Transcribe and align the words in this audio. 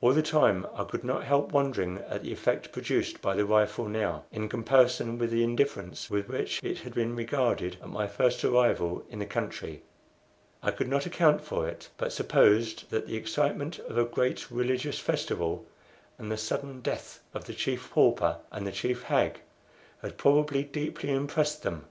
All 0.00 0.12
the 0.12 0.20
time 0.20 0.66
I 0.74 0.82
could 0.82 1.04
not 1.04 1.22
help 1.22 1.52
wondering 1.52 1.98
at 2.08 2.24
the 2.24 2.32
effect 2.32 2.72
produced 2.72 3.22
by 3.22 3.36
the 3.36 3.44
rifle 3.44 3.86
now, 3.88 4.24
in 4.32 4.48
comparison 4.48 5.16
with 5.16 5.30
the 5.30 5.44
indifference 5.44 6.10
with 6.10 6.26
which 6.28 6.60
it 6.64 6.78
had 6.78 6.92
been 6.92 7.14
regarded 7.14 7.76
at 7.80 7.88
my 7.88 8.08
first 8.08 8.44
arrival 8.44 9.04
in 9.08 9.20
the 9.20 9.26
country. 9.26 9.82
I 10.60 10.72
could 10.72 10.88
not 10.88 11.06
account 11.06 11.40
for 11.40 11.68
it, 11.68 11.88
but 11.98 12.12
supposed 12.12 12.90
that 12.90 13.06
the 13.06 13.14
excitement 13.14 13.78
of 13.78 13.96
a 13.96 14.04
great 14.04 14.50
religious 14.50 14.98
festival 14.98 15.64
and 16.18 16.32
the 16.32 16.36
sudden 16.36 16.80
death 16.80 17.20
of 17.32 17.44
the 17.44 17.54
Chief 17.54 17.92
Pauper 17.92 18.38
and 18.50 18.66
the 18.66 18.72
Chief 18.72 19.04
Hag 19.04 19.38
had 20.02 20.18
probably 20.18 20.64
deeply 20.64 21.12
impressed 21.12 21.62
them. 21.62 21.84